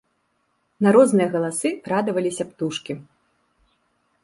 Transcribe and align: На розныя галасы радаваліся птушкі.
На 0.85 0.93
розныя 0.95 1.27
галасы 1.35 1.69
радаваліся 1.93 2.43
птушкі. 2.53 2.93